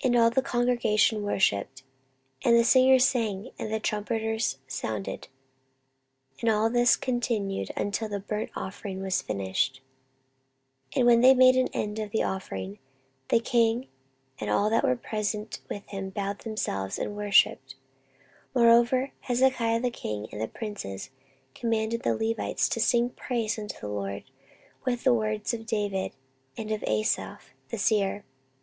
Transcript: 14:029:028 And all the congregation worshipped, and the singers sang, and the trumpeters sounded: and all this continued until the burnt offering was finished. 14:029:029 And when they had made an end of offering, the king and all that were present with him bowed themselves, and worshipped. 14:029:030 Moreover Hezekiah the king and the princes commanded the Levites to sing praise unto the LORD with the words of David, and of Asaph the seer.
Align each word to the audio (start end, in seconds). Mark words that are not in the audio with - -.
14:029:028 0.00 0.06
And 0.08 0.16
all 0.16 0.30
the 0.30 0.40
congregation 0.40 1.22
worshipped, 1.22 1.82
and 2.46 2.56
the 2.56 2.64
singers 2.64 3.06
sang, 3.06 3.50
and 3.58 3.70
the 3.70 3.78
trumpeters 3.78 4.56
sounded: 4.66 5.28
and 6.40 6.48
all 6.50 6.70
this 6.70 6.96
continued 6.96 7.70
until 7.76 8.08
the 8.08 8.20
burnt 8.20 8.48
offering 8.56 9.02
was 9.02 9.20
finished. 9.20 9.82
14:029:029 10.92 10.96
And 10.96 11.06
when 11.06 11.20
they 11.20 11.28
had 11.28 11.36
made 11.36 11.56
an 11.56 11.68
end 11.74 11.98
of 11.98 12.14
offering, 12.14 12.78
the 13.28 13.38
king 13.38 13.88
and 14.40 14.48
all 14.48 14.70
that 14.70 14.82
were 14.82 14.96
present 14.96 15.60
with 15.68 15.86
him 15.88 16.08
bowed 16.08 16.38
themselves, 16.38 16.98
and 16.98 17.14
worshipped. 17.14 17.74
14:029:030 18.56 18.62
Moreover 18.64 19.12
Hezekiah 19.20 19.80
the 19.80 19.90
king 19.90 20.26
and 20.32 20.40
the 20.40 20.48
princes 20.48 21.10
commanded 21.54 22.02
the 22.02 22.16
Levites 22.16 22.66
to 22.70 22.80
sing 22.80 23.10
praise 23.10 23.58
unto 23.58 23.78
the 23.78 23.88
LORD 23.88 24.24
with 24.86 25.04
the 25.04 25.12
words 25.12 25.52
of 25.52 25.66
David, 25.66 26.12
and 26.56 26.70
of 26.70 26.82
Asaph 26.84 27.52
the 27.68 27.76
seer. 27.76 28.24